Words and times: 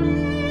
Música 0.00 0.47